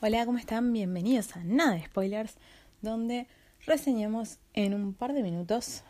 Hola, 0.00 0.24
¿cómo 0.26 0.38
están? 0.38 0.72
Bienvenidos 0.72 1.34
a 1.34 1.42
Nada 1.42 1.72
de 1.72 1.84
Spoilers, 1.84 2.36
donde 2.82 3.26
reseñamos 3.66 4.38
en 4.54 4.72
un 4.72 4.94
par 4.94 5.12
de 5.12 5.24
minutos 5.24 5.82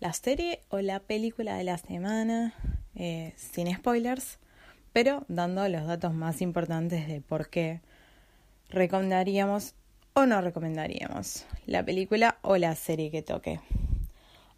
la 0.00 0.12
serie 0.12 0.60
o 0.70 0.80
la 0.80 0.98
película 0.98 1.54
de 1.54 1.62
la 1.62 1.78
semana, 1.78 2.52
eh, 2.96 3.32
sin 3.36 3.72
spoilers, 3.72 4.40
pero 4.92 5.24
dando 5.28 5.68
los 5.68 5.86
datos 5.86 6.12
más 6.12 6.42
importantes 6.42 7.06
de 7.06 7.20
por 7.20 7.48
qué 7.48 7.80
recomendaríamos 8.70 9.76
o 10.14 10.26
no 10.26 10.40
recomendaríamos 10.40 11.46
la 11.66 11.84
película 11.84 12.38
o 12.42 12.56
la 12.56 12.74
serie 12.74 13.12
que 13.12 13.22
toque. 13.22 13.60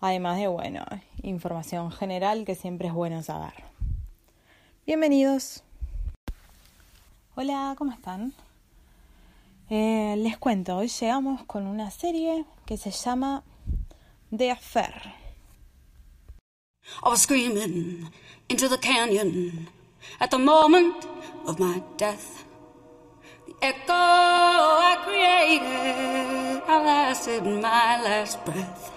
Además 0.01 0.38
de, 0.38 0.46
bueno, 0.46 0.87
información 1.23 1.93
general 1.93 2.46
que 2.46 2.55
siempre 2.55 2.88
es 2.88 2.95
bueno 2.95 3.23
saber. 3.23 3.52
Bienvenidos. 4.87 5.62
Hola, 7.35 7.74
¿cómo 7.77 7.93
están? 7.93 8.33
Eh, 9.70 10.14
les 10.18 10.36
cuento, 10.36 10.77
hoy 10.77 10.88
llegamos 10.88 11.42
con 11.45 11.66
una 11.66 11.90
serie 11.90 12.45
que 12.66 12.76
se 12.76 12.90
llama 12.90 13.43
The 14.37 14.51
Affair. 14.51 15.15
I 17.02 17.09
was 17.09 17.23
screaming 17.23 18.10
into 18.51 18.68
the 18.68 18.76
canyon 18.76 19.71
at 20.21 20.30
the 20.30 20.37
moment 20.37 21.06
of 21.46 21.59
my 21.59 21.82
death. 21.96 22.45
The 23.46 23.54
echo 23.62 23.95
I 23.95 24.98
created 25.02 26.62
outlasted 26.68 27.45
my 27.45 28.02
last 28.02 28.45
breath. 28.45 28.93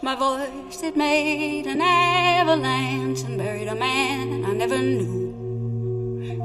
My 0.00 0.16
voice 0.16 0.82
it 0.82 0.96
made 0.96 1.66
an 1.66 1.82
avalanche 1.82 3.24
and 3.24 3.36
buried 3.36 3.68
a 3.68 3.74
man 3.74 4.42
I 4.46 4.54
never 4.54 4.78
knew. 4.78 5.34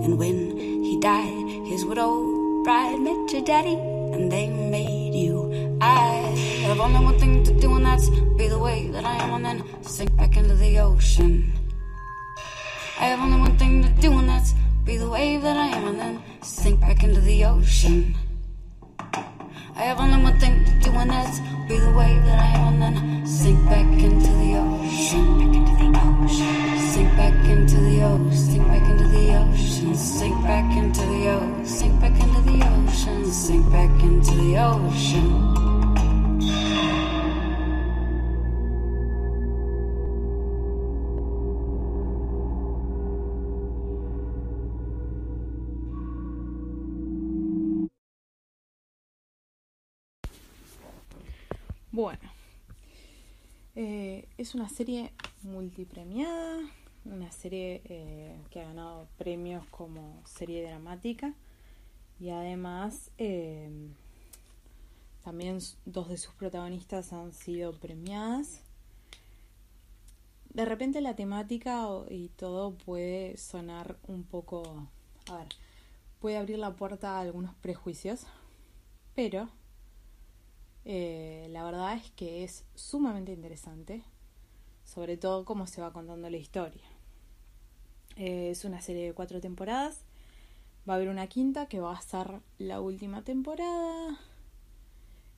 And 0.03 0.17
when 0.19 0.57
he 0.57 0.99
died, 0.99 1.65
his 1.65 1.85
widow 1.85 2.41
bride 2.63 3.00
your 3.33 3.41
daddy 3.43 3.75
and 3.75 4.29
they 4.29 4.47
made 4.47 5.13
you. 5.13 5.77
I 5.79 6.35
have 6.67 6.79
only 6.81 6.99
one 6.99 7.17
thing 7.17 7.43
to 7.45 7.53
do 7.59 7.75
and 7.75 7.85
that's 7.85 8.09
be 8.37 8.47
the 8.49 8.59
way 8.59 8.89
that 8.89 9.05
I 9.05 9.15
am 9.23 9.33
and 9.35 9.45
then 9.45 9.83
sink 9.83 10.13
back 10.17 10.35
into 10.35 10.55
the 10.55 10.79
ocean. 10.79 11.53
I 12.99 13.05
have 13.05 13.19
only 13.19 13.39
one 13.39 13.57
thing 13.57 13.83
to 13.83 13.89
do 14.01 14.11
and 14.11 14.27
that's 14.27 14.53
be 14.83 14.97
the 14.97 15.09
wave 15.09 15.43
that 15.43 15.55
I 15.55 15.67
am 15.67 15.87
and 15.87 15.99
then 15.99 16.23
sink 16.41 16.81
back 16.81 17.03
into 17.03 17.21
the 17.21 17.45
ocean. 17.45 18.15
I 19.75 19.83
have 19.83 19.99
only 19.99 20.21
one 20.21 20.37
thing 20.39 20.65
to 20.65 20.71
do 20.79 20.91
and 20.91 21.09
that's 21.09 21.39
be 21.69 21.77
the 21.77 21.91
wave 21.91 22.23
that 22.25 22.39
I 22.39 22.59
am 22.59 22.81
and 22.81 22.81
then 22.81 23.25
sink 23.25 23.63
back 23.69 23.87
into 24.01 24.31
the 24.41 24.57
ocean. 24.57 24.81
Sink 25.11 25.37
Back 25.39 25.53
into 25.53 25.75
the 25.77 25.99
ocean. 26.03 26.79
Sink 26.79 27.09
back 27.15 27.49
into 27.49 27.77
the 27.77 28.03
ocean. 28.03 28.35
Sink 28.35 28.67
back 28.67 28.89
into 28.89 29.00
Sink 29.95 30.41
back 30.43 30.75
into 30.77 31.01
the 31.01 31.29
ocean. 31.29 31.65
Sink 31.65 31.99
back 31.99 32.19
into 32.19 32.41
the 32.41 32.65
ocean. 32.65 33.31
Sink 33.31 33.71
back 33.71 34.03
into 34.03 34.31
the 34.35 34.57
ocean. 34.57 35.51
Bueno, 51.93 52.31
eh, 53.75 54.25
es 54.37 54.55
una 54.55 54.69
serie 54.69 55.11
multipremiada, 55.43 56.61
una 57.05 57.31
serie 57.31 57.81
eh, 57.85 58.39
que 58.49 58.61
ha 58.61 58.65
ganado 58.65 59.07
premios 59.17 59.65
como 59.67 60.21
serie 60.25 60.63
dramática 60.63 61.33
y 62.19 62.29
además 62.29 63.11
eh, 63.17 63.69
también 65.23 65.59
dos 65.85 66.09
de 66.09 66.17
sus 66.17 66.33
protagonistas 66.33 67.13
han 67.13 67.33
sido 67.33 67.73
premiadas. 67.73 68.61
De 70.53 70.65
repente 70.65 71.01
la 71.01 71.15
temática 71.15 71.87
y 72.09 72.29
todo 72.29 72.73
puede 72.73 73.37
sonar 73.37 73.97
un 74.07 74.23
poco, 74.23 74.87
a 75.29 75.37
ver, 75.37 75.47
puede 76.19 76.37
abrir 76.37 76.59
la 76.59 76.75
puerta 76.75 77.17
a 77.17 77.21
algunos 77.21 77.55
prejuicios, 77.55 78.25
pero 79.15 79.49
eh, 80.85 81.47
la 81.51 81.63
verdad 81.63 81.95
es 81.95 82.11
que 82.11 82.43
es 82.43 82.65
sumamente 82.75 83.31
interesante, 83.31 84.03
sobre 84.93 85.15
todo 85.15 85.45
cómo 85.45 85.67
se 85.67 85.81
va 85.81 85.93
contando 85.93 86.29
la 86.29 86.37
historia. 86.37 86.83
Eh, 88.17 88.49
es 88.51 88.65
una 88.65 88.81
serie 88.81 89.05
de 89.05 89.13
cuatro 89.13 89.39
temporadas. 89.39 90.03
Va 90.87 90.93
a 90.93 90.95
haber 90.97 91.07
una 91.07 91.27
quinta 91.27 91.67
que 91.67 91.79
va 91.79 91.93
a 91.93 92.01
ser 92.01 92.41
la 92.57 92.81
última 92.81 93.23
temporada. 93.23 94.19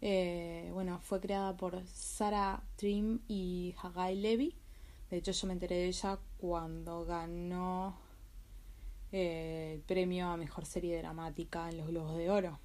Eh, 0.01 0.69
bueno, 0.73 0.99
fue 1.03 1.19
creada 1.19 1.55
por 1.55 1.85
Sarah 1.85 2.63
Trim 2.77 3.19
y 3.27 3.75
Hagai 3.81 4.15
Levy. 4.15 4.55
De 5.11 5.17
hecho, 5.17 5.31
yo 5.31 5.47
me 5.47 5.53
enteré 5.53 5.75
de 5.75 5.87
ella 5.87 6.17
cuando 6.37 7.05
ganó 7.05 7.95
el 9.11 9.81
premio 9.81 10.29
a 10.29 10.37
mejor 10.37 10.65
serie 10.65 10.97
dramática 10.97 11.69
en 11.69 11.77
los 11.77 11.87
Globos 11.87 12.17
de 12.17 12.31
Oro. 12.31 12.59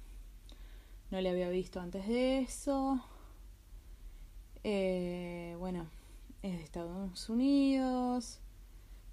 No 1.11 1.21
le 1.21 1.29
había 1.29 1.49
visto 1.49 1.79
antes 1.79 2.07
de 2.07 2.39
eso. 2.39 2.99
Eh, 4.63 5.55
bueno, 5.59 5.87
es 6.41 6.57
de 6.57 6.63
Estados 6.63 7.29
Unidos. 7.29 8.39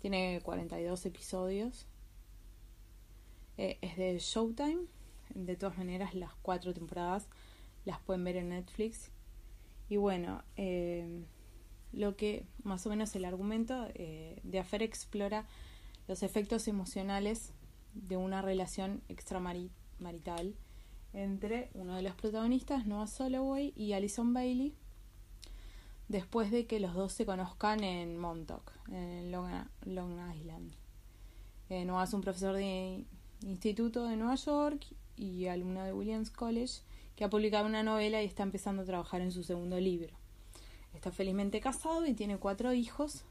Tiene 0.00 0.40
42 0.42 1.06
episodios. 1.06 1.86
Eh, 3.56 3.78
es 3.80 3.96
de 3.96 4.18
Showtime. 4.18 4.86
De 5.34 5.56
todas 5.56 5.76
maneras, 5.76 6.14
las 6.14 6.34
cuatro 6.42 6.72
temporadas 6.72 7.28
las 7.84 8.00
pueden 8.00 8.24
ver 8.24 8.36
en 8.36 8.50
Netflix. 8.50 9.10
Y 9.88 9.96
bueno, 9.96 10.42
eh, 10.56 11.24
lo 11.92 12.16
que 12.16 12.46
más 12.62 12.86
o 12.86 12.90
menos 12.90 13.14
el 13.16 13.24
argumento 13.24 13.86
de 13.94 14.58
Affair 14.58 14.82
explora 14.82 15.46
los 16.08 16.22
efectos 16.22 16.68
emocionales 16.68 17.52
de 17.94 18.16
una 18.16 18.42
relación 18.42 19.02
extramarital 19.08 20.54
entre 21.12 21.70
uno 21.74 21.96
de 21.96 22.02
los 22.02 22.14
protagonistas, 22.14 22.86
Noah 22.86 23.06
Soloway, 23.06 23.72
y 23.74 23.94
Alison 23.94 24.34
Bailey, 24.34 24.74
después 26.08 26.50
de 26.50 26.66
que 26.66 26.80
los 26.80 26.94
dos 26.94 27.12
se 27.12 27.26
conozcan 27.26 27.82
en 27.82 28.18
Montauk, 28.18 28.72
en 28.90 29.32
Long, 29.32 30.34
Island. 30.34 30.72
Eh, 31.68 31.84
Noah 31.84 32.04
es 32.04 32.14
un 32.14 32.20
profesor 32.20 32.54
de 32.54 33.04
instituto 33.42 34.06
de 34.06 34.16
Nueva 34.16 34.36
York 34.36 34.86
y 35.16 35.46
alumno 35.46 35.82
de 35.84 35.92
Williams 35.92 36.30
College 36.30 36.82
que 37.16 37.24
ha 37.24 37.30
publicado 37.30 37.66
una 37.66 37.82
novela 37.82 38.22
y 38.22 38.26
está 38.26 38.42
empezando 38.42 38.82
a 38.82 38.86
trabajar 38.86 39.20
en 39.20 39.32
su 39.32 39.42
segundo 39.42 39.80
libro. 39.80 40.14
Está 40.94 41.10
felizmente 41.10 41.60
casado 41.60 42.06
y 42.06 42.14
tiene 42.14 42.38
cuatro 42.38 42.72
hijos, 42.72 43.24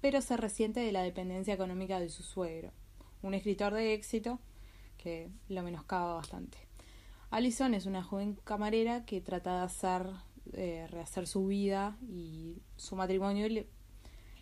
pero 0.00 0.20
se 0.20 0.36
resiente 0.36 0.80
de 0.80 0.92
la 0.92 1.02
dependencia 1.02 1.54
económica 1.54 1.98
de 1.98 2.08
su 2.08 2.22
suegro, 2.22 2.72
un 3.22 3.34
escritor 3.34 3.74
de 3.74 3.94
éxito 3.94 4.38
que 4.96 5.30
lo 5.48 5.62
menoscaba 5.62 6.14
bastante. 6.14 6.58
Alison 7.30 7.74
es 7.74 7.86
una 7.86 8.02
joven 8.02 8.38
camarera 8.44 9.04
que 9.04 9.20
trata 9.20 9.58
de 9.58 9.64
hacer, 9.64 10.06
eh, 10.54 10.86
rehacer 10.90 11.26
su 11.26 11.46
vida 11.46 11.96
y 12.08 12.62
su 12.76 12.96
matrimonio 12.96 13.46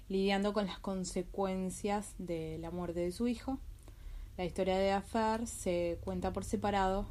lidiando 0.09 0.53
con 0.53 0.67
las 0.67 0.79
consecuencias 0.79 2.15
de 2.19 2.59
la 2.59 2.71
muerte 2.71 3.01
de 3.01 3.13
su 3.13 3.29
hijo. 3.29 3.59
La 4.37 4.45
historia 4.45 4.79
de 4.79 4.93
Affair 4.93 5.47
se 5.47 5.99
cuenta 6.03 6.33
por 6.33 6.45
separado 6.45 7.07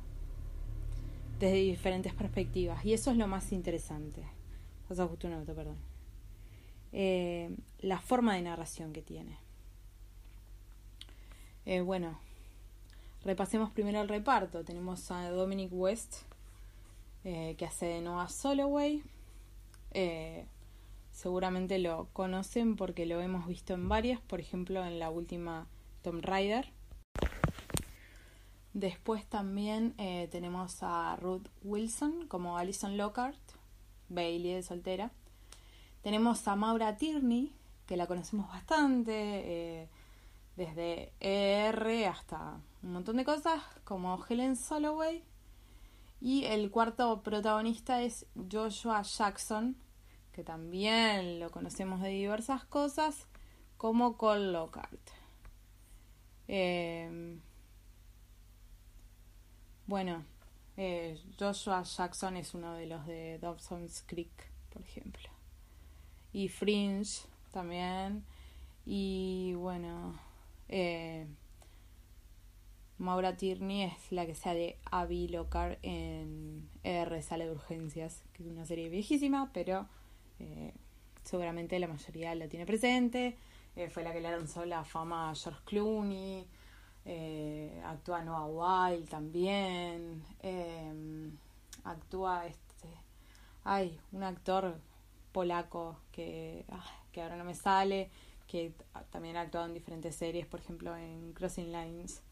desde 1.39 1.57
diferentes 1.57 2.13
perspectivas 2.13 2.83
y 2.85 2.93
eso 2.93 3.11
es 3.11 3.17
lo 3.17 3.27
más 3.27 3.51
interesante. 3.51 4.23
justo 4.87 5.29
perdón. 5.55 5.77
Eh, 6.93 7.55
la 7.79 7.99
forma 7.99 8.35
de 8.35 8.41
narración 8.41 8.93
que 8.93 9.01
tiene. 9.01 9.37
Eh, 11.65 11.81
bueno, 11.81 12.17
Repasemos 13.27 13.71
primero 13.71 13.99
el 13.99 14.07
reparto. 14.07 14.63
Tenemos 14.63 15.11
a 15.11 15.29
Dominic 15.29 15.69
West, 15.73 16.21
eh, 17.23 17.55
que 17.57 17.65
hace 17.65 17.85
de 17.85 18.01
Noah 18.01 18.29
Soloway. 18.29 19.03
Eh, 19.91 20.45
seguramente 21.11 21.79
lo 21.79 22.07
conocen 22.13 22.75
porque 22.75 23.05
lo 23.05 23.21
hemos 23.21 23.47
visto 23.47 23.73
en 23.73 23.89
varias, 23.89 24.21
por 24.21 24.39
ejemplo 24.39 24.85
en 24.85 24.99
la 24.99 25.09
última 25.09 25.67
Tom 26.01 26.19
Rider. 26.21 26.71
Después 28.73 29.25
también 29.25 29.95
eh, 29.97 30.27
tenemos 30.31 30.77
a 30.81 31.15
Ruth 31.15 31.47
Wilson 31.63 32.27
como 32.27 32.57
Alison 32.57 32.95
Lockhart, 32.95 33.39
Bailey 34.09 34.53
de 34.53 34.63
soltera. 34.63 35.11
Tenemos 36.03 36.47
a 36.47 36.55
Maura 36.55 36.95
Tierney, 36.95 37.53
que 37.87 37.97
la 37.97 38.05
conocemos 38.05 38.47
bastante, 38.49 39.89
desde 40.55 41.11
ER 41.19 42.07
hasta 42.07 42.59
un 42.83 42.93
montón 42.93 43.17
de 43.17 43.25
cosas, 43.25 43.61
como 43.83 44.23
Helen 44.27 44.55
Soloway. 44.55 45.23
Y 46.19 46.45
el 46.45 46.71
cuarto 46.71 47.21
protagonista 47.21 48.01
es 48.01 48.25
Joshua 48.51 49.01
Jackson, 49.03 49.77
que 50.31 50.43
también 50.43 51.39
lo 51.39 51.51
conocemos 51.51 52.01
de 52.01 52.09
diversas 52.09 52.65
cosas, 52.65 53.27
como 53.77 54.17
Cole 54.17 54.51
Lockhart. 54.51 54.99
Eh, 56.47 57.37
bueno, 59.85 60.25
eh, 60.75 61.19
Joshua 61.39 61.83
Jackson 61.83 62.37
es 62.37 62.53
uno 62.53 62.73
de 62.73 62.85
los 62.85 63.05
de 63.07 63.39
Dawson's 63.39 64.03
Creek, 64.05 64.51
por 64.71 64.81
ejemplo. 64.81 65.29
Y 66.33 66.49
Fringe 66.49 67.25
también. 67.51 68.23
Y 68.85 69.53
bueno, 69.55 70.19
eh, 70.69 71.25
Maura 72.99 73.37
Tierney 73.37 73.83
es 73.83 74.11
la 74.11 74.25
que 74.25 74.33
sea 74.33 74.53
de 74.53 74.77
Abby 74.91 75.27
Lockhart 75.27 75.79
en 75.83 76.67
R 76.83 77.21
Sale 77.21 77.45
de 77.45 77.51
Urgencias, 77.51 78.23
que 78.33 78.43
es 78.43 78.49
una 78.49 78.65
serie 78.65 78.89
viejísima, 78.89 79.51
pero 79.53 79.87
eh, 80.39 80.73
seguramente 81.23 81.77
la 81.79 81.87
mayoría 81.87 82.33
la 82.35 82.47
tiene 82.47 82.65
presente. 82.65 83.37
fue 83.91 84.03
la 84.03 84.13
que 84.13 84.21
le 84.21 84.31
lanzó 84.31 84.65
la 84.65 84.83
fama 84.83 85.29
a 85.29 85.35
George 85.35 85.61
Clooney. 85.65 86.47
Eh, 87.05 87.81
actúa 87.85 88.23
Noah 88.23 88.89
Wild 88.89 89.07
también. 89.09 90.23
Eh, 90.41 91.31
actúa 91.83 92.47
este. 92.47 92.89
Hay 93.63 93.99
un 94.11 94.23
actor 94.23 94.79
polaco 95.31 95.99
que, 96.11 96.65
ah, 96.69 96.83
que 97.11 97.21
ahora 97.21 97.37
no 97.37 97.43
me 97.43 97.53
sale, 97.53 98.09
que 98.47 98.73
también 99.11 99.37
ha 99.37 99.41
actuado 99.41 99.67
en 99.67 99.73
diferentes 99.73 100.15
series, 100.15 100.45
por 100.45 100.59
ejemplo 100.59 100.95
en 100.95 101.33
Crossing 101.33 101.71
Lines, 101.71 102.23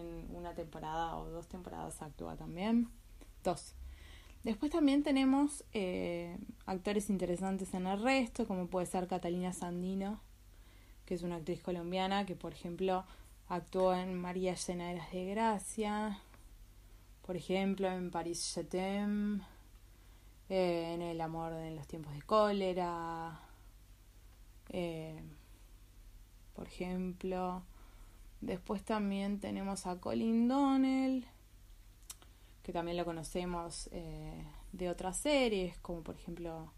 en 0.00 0.34
una 0.34 0.54
temporada 0.54 1.16
o 1.16 1.28
dos 1.30 1.46
temporadas 1.48 2.02
actúa 2.02 2.36
también. 2.36 2.88
Dos. 3.44 3.74
Después 4.42 4.72
también 4.72 5.02
tenemos 5.02 5.64
eh, 5.72 6.38
actores 6.66 7.10
interesantes 7.10 7.74
en 7.74 7.86
el 7.86 8.02
resto, 8.02 8.46
como 8.46 8.68
puede 8.68 8.86
ser 8.86 9.06
Catalina 9.06 9.52
Sandino, 9.52 10.20
que 11.04 11.14
es 11.14 11.22
una 11.22 11.36
actriz 11.36 11.62
colombiana 11.62 12.24
que, 12.24 12.36
por 12.36 12.52
ejemplo, 12.52 13.04
Actuó 13.50 13.92
en 13.94 14.14
María 14.14 14.54
Llena 14.54 14.92
de 14.92 15.24
Gracia, 15.26 16.20
por 17.26 17.34
ejemplo, 17.34 17.90
en 17.90 18.12
París 18.12 18.52
Jetem, 18.54 19.40
eh, 20.48 20.94
en 20.94 21.02
El 21.02 21.20
amor 21.20 21.54
en 21.54 21.74
los 21.74 21.88
tiempos 21.88 22.14
de 22.14 22.22
cólera, 22.22 23.40
eh, 24.68 25.20
por 26.54 26.68
ejemplo. 26.68 27.64
Después 28.40 28.82
también 28.82 29.40
tenemos 29.40 29.86
a 29.86 30.00
Colin 30.00 30.48
Donnell, 30.48 31.26
que 32.62 32.72
también 32.72 32.96
lo 32.96 33.04
conocemos 33.04 33.88
eh, 33.92 34.44
de 34.72 34.88
otras 34.88 35.16
series, 35.16 35.78
como 35.78 36.02
por 36.02 36.16
ejemplo 36.16 36.72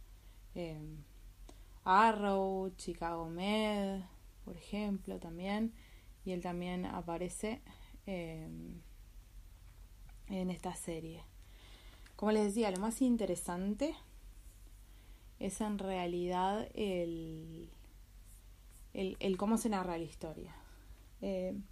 Arrow, 1.84 2.70
Chicago 2.76 3.28
Med, 3.28 4.02
por 4.44 4.56
ejemplo, 4.56 5.18
también 5.18 5.72
y 6.24 6.32
él 6.32 6.40
también 6.40 6.86
aparece 6.86 7.60
em, 8.06 8.80
en 10.28 10.50
esta 10.50 10.74
serie. 10.74 11.24
Como 12.16 12.32
les 12.32 12.44
decía, 12.44 12.70
lo 12.70 12.78
más 12.78 13.02
interesante 13.02 13.94
es 15.38 15.60
en 15.60 15.78
realidad 15.78 16.68
el, 16.74 17.70
el, 18.94 19.36
cómo 19.36 19.58
se 19.58 19.68
narra 19.68 19.98
la 19.98 20.04
historia. 20.04 20.54
Em, 21.22 21.62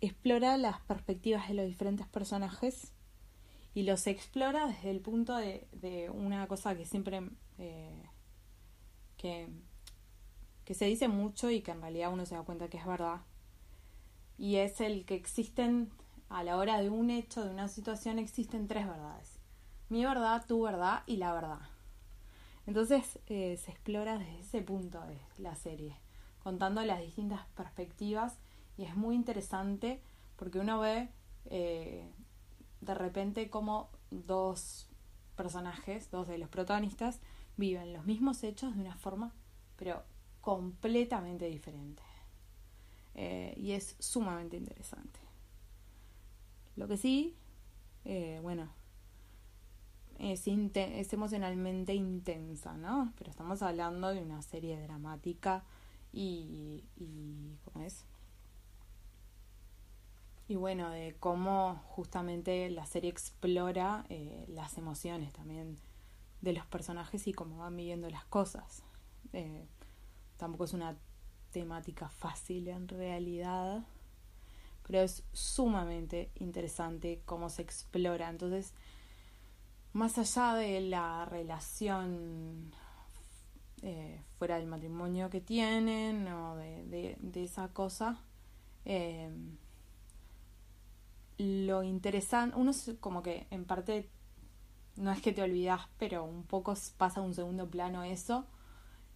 explora 0.00 0.56
las 0.56 0.80
perspectivas 0.80 1.48
de 1.48 1.54
los 1.54 1.66
diferentes 1.66 2.06
personajes 2.06 2.92
y 3.74 3.82
los 3.82 4.06
explora 4.06 4.66
desde 4.66 4.90
el 4.90 5.00
punto 5.00 5.36
de, 5.36 5.68
de 5.72 6.08
una 6.08 6.48
cosa 6.48 6.74
que 6.74 6.86
siempre 6.86 7.28
eh, 7.58 8.02
que 9.18 9.48
que 10.66 10.74
se 10.74 10.84
dice 10.84 11.06
mucho 11.08 11.48
y 11.48 11.62
que 11.62 11.70
en 11.70 11.80
realidad 11.80 12.12
uno 12.12 12.26
se 12.26 12.34
da 12.34 12.42
cuenta 12.42 12.68
que 12.68 12.76
es 12.76 12.84
verdad. 12.84 13.20
Y 14.36 14.56
es 14.56 14.80
el 14.80 15.06
que 15.06 15.14
existen 15.14 15.90
a 16.28 16.42
la 16.42 16.56
hora 16.56 16.82
de 16.82 16.90
un 16.90 17.08
hecho, 17.08 17.44
de 17.44 17.50
una 17.50 17.68
situación, 17.68 18.18
existen 18.18 18.66
tres 18.66 18.86
verdades. 18.86 19.38
Mi 19.88 20.04
verdad, 20.04 20.44
tu 20.44 20.62
verdad 20.62 21.04
y 21.06 21.18
la 21.18 21.32
verdad. 21.32 21.60
Entonces 22.66 23.20
eh, 23.28 23.56
se 23.58 23.70
explora 23.70 24.18
desde 24.18 24.40
ese 24.40 24.60
punto 24.60 25.00
de 25.06 25.20
la 25.38 25.54
serie, 25.54 25.96
contando 26.46 26.80
las 26.84 27.00
distintas 27.00 27.44
perspectivas 27.56 28.38
y 28.78 28.84
es 28.84 28.94
muy 28.94 29.16
interesante 29.16 30.00
porque 30.36 30.60
uno 30.60 30.78
ve 30.78 31.08
eh, 31.46 32.08
de 32.80 32.94
repente 32.94 33.50
como 33.50 33.90
dos 34.12 34.86
personajes, 35.34 36.08
dos 36.12 36.28
de 36.28 36.38
los 36.38 36.48
protagonistas, 36.48 37.18
viven 37.56 37.92
los 37.92 38.06
mismos 38.06 38.44
hechos 38.44 38.76
de 38.76 38.80
una 38.80 38.96
forma, 38.96 39.34
pero 39.76 40.04
completamente 40.40 41.46
diferente. 41.46 42.04
Eh, 43.16 43.52
y 43.56 43.72
es 43.72 43.96
sumamente 43.98 44.56
interesante. 44.56 45.18
Lo 46.76 46.86
que 46.86 46.96
sí, 46.96 47.34
eh, 48.04 48.38
bueno, 48.40 48.70
es, 50.20 50.46
es 50.46 51.12
emocionalmente 51.12 51.92
intensa, 51.92 52.76
¿no? 52.76 53.12
Pero 53.18 53.30
estamos 53.30 53.62
hablando 53.62 54.14
de 54.14 54.22
una 54.22 54.42
serie 54.42 54.80
dramática 54.80 55.64
y, 56.16 56.82
y 56.96 57.58
¿cómo 57.64 57.84
es? 57.84 58.06
Y 60.48 60.56
bueno, 60.56 60.90
de 60.90 61.14
cómo 61.18 61.82
justamente 61.88 62.70
la 62.70 62.86
serie 62.86 63.10
explora 63.10 64.06
eh, 64.08 64.46
las 64.48 64.78
emociones 64.78 65.32
también 65.32 65.76
de 66.40 66.52
los 66.52 66.64
personajes 66.66 67.26
y 67.26 67.32
cómo 67.32 67.58
van 67.58 67.76
viviendo 67.76 68.08
las 68.08 68.24
cosas. 68.26 68.82
Eh, 69.32 69.66
tampoco 70.36 70.64
es 70.64 70.72
una 70.72 70.96
temática 71.50 72.08
fácil 72.08 72.68
en 72.68 72.88
realidad, 72.88 73.84
pero 74.86 75.00
es 75.00 75.24
sumamente 75.32 76.30
interesante 76.36 77.20
cómo 77.26 77.50
se 77.50 77.62
explora. 77.62 78.30
Entonces, 78.30 78.72
más 79.92 80.16
allá 80.16 80.54
de 80.54 80.80
la 80.80 81.24
relación 81.24 82.72
eh, 83.82 84.22
fuera 84.38 84.56
del 84.56 84.66
matrimonio 84.66 85.30
que 85.30 85.40
tienen 85.40 86.26
o 86.28 86.56
de, 86.56 87.16
esa 87.34 87.68
cosa, 87.68 88.20
eh, 88.84 89.30
lo 91.38 91.82
interesante, 91.82 92.56
uno 92.56 92.70
es 92.70 92.94
como 93.00 93.22
que 93.22 93.46
en 93.50 93.64
parte 93.64 94.08
no 94.96 95.12
es 95.12 95.20
que 95.20 95.32
te 95.32 95.42
olvidas, 95.42 95.82
pero 95.98 96.24
un 96.24 96.44
poco 96.44 96.74
pasa 96.96 97.20
a 97.20 97.22
un 97.22 97.34
segundo 97.34 97.68
plano 97.68 98.02
eso 98.02 98.46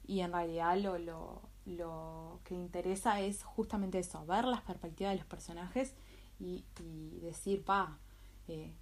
y 0.06 0.20
en 0.20 0.32
realidad 0.32 0.76
lo, 0.76 0.98
lo, 0.98 1.42
lo 1.64 2.40
que 2.44 2.54
interesa 2.54 3.20
es 3.20 3.42
justamente 3.44 3.98
eso, 3.98 4.24
ver 4.26 4.44
las 4.44 4.60
perspectivas 4.60 5.12
de 5.12 5.18
los 5.18 5.26
personajes 5.26 5.94
y, 6.38 6.64
decir, 7.22 7.64
pa, 7.64 7.98
eh, 8.48 8.72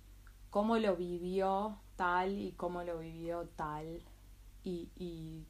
cómo 0.51 0.79
lo 0.79 0.97
vivió 0.97 1.79
tal 1.97 2.39
y 2.39 2.53
cómo 2.53 2.83
lo 2.83 2.99
vivió 2.99 3.49
tal 3.57 4.03
y, 4.65 4.89
y 4.97 5.45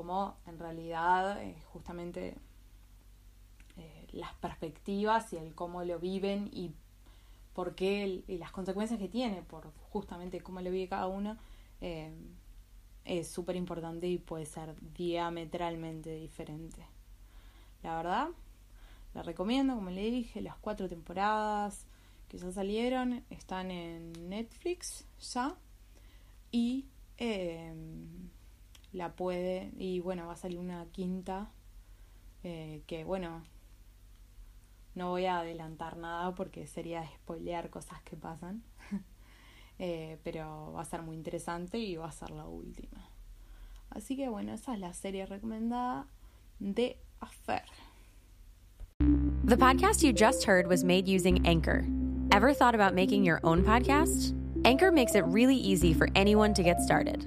cómo 0.00 0.38
en 0.46 0.58
realidad 0.58 1.42
eh, 1.42 1.54
justamente 1.74 2.34
eh, 3.76 4.06
las 4.12 4.32
perspectivas 4.34 5.30
y 5.34 5.36
el 5.36 5.54
cómo 5.54 5.84
lo 5.84 5.98
viven 5.98 6.48
y 6.54 6.72
por 7.52 7.74
qué 7.74 8.24
y 8.26 8.38
las 8.38 8.50
consecuencias 8.50 8.98
que 8.98 9.08
tiene 9.08 9.42
por 9.42 9.70
justamente 9.90 10.40
cómo 10.40 10.62
lo 10.62 10.70
vive 10.70 10.88
cada 10.88 11.06
uno 11.06 11.36
es 11.82 13.28
súper 13.28 13.56
importante 13.56 14.06
y 14.06 14.16
puede 14.16 14.46
ser 14.46 14.74
diametralmente 14.94 16.14
diferente. 16.14 16.86
La 17.82 17.96
verdad, 17.96 18.28
la 19.12 19.22
recomiendo, 19.22 19.74
como 19.74 19.90
le 19.90 20.10
dije, 20.10 20.40
las 20.40 20.56
cuatro 20.56 20.88
temporadas 20.88 21.86
que 22.28 22.38
ya 22.38 22.50
salieron 22.52 23.22
están 23.28 23.70
en 23.70 24.12
Netflix 24.30 25.04
ya 25.20 25.56
y 26.50 26.86
em, 27.18 28.30
la 29.00 29.16
puede 29.16 29.72
y 29.76 30.00
bueno 30.00 30.26
va 30.26 30.34
a 30.34 30.36
salir 30.36 30.58
una 30.58 30.86
quinta 30.92 31.50
eh, 32.44 32.82
que 32.86 33.02
bueno 33.04 33.42
no 34.94 35.08
voy 35.08 35.24
a 35.24 35.38
adelantar 35.38 35.96
nada 35.96 36.34
porque 36.34 36.66
sería 36.66 37.04
spoilear 37.16 37.70
cosas 37.70 38.02
que 38.02 38.16
pasan 38.16 38.62
Eh, 39.82 40.18
pero 40.22 40.72
va 40.76 40.82
a 40.82 40.84
ser 40.84 41.00
muy 41.00 41.16
interesante 41.16 41.78
y 41.78 41.96
va 41.96 42.06
a 42.06 42.12
ser 42.12 42.30
la 42.30 42.44
última. 42.44 43.08
Así 43.88 44.14
que 44.14 44.28
bueno, 44.28 44.52
esa 44.52 44.74
es 44.74 44.78
la 44.78 44.92
serie 44.92 45.24
recomendada 45.24 46.06
de 46.58 46.98
Affair. 47.20 47.64
The 49.42 49.56
podcast 49.56 50.02
you 50.02 50.12
just 50.12 50.44
heard 50.44 50.66
was 50.66 50.84
made 50.84 51.08
using 51.08 51.46
Anchor. 51.46 51.86
Ever 52.30 52.52
thought 52.52 52.74
about 52.74 52.94
making 52.94 53.24
your 53.24 53.40
own 53.42 53.64
podcast? 53.64 54.34
Anchor 54.66 54.92
makes 54.92 55.14
it 55.14 55.24
really 55.24 55.56
easy 55.56 55.94
for 55.94 56.08
anyone 56.14 56.52
to 56.52 56.62
get 56.62 56.82
started. 56.82 57.26